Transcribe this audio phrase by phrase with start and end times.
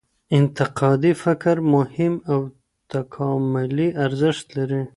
[0.37, 2.39] انتقادي فکر مهم او
[2.93, 4.81] تکاملي ارزښت لري.